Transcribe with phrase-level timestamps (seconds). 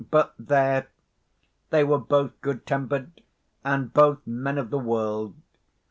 [0.09, 0.87] But there!
[1.69, 3.21] they were both good tempered,
[3.63, 5.35] and both men of the world.